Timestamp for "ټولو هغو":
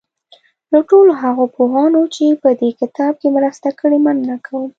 0.89-1.45